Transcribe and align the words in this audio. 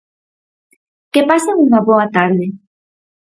Que 1.13 1.21
pasen 1.29 1.55
unha 1.65 1.81
boa 1.89 2.05
tarde. 2.15 2.45